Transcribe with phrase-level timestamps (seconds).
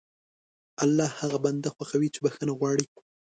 [0.83, 2.85] الله هغه بنده خوښوي چې بښنه غواړي.